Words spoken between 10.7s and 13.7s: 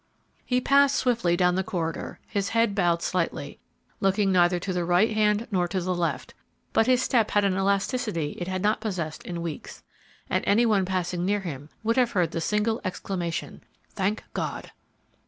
passing near him would have heard the single exclamation,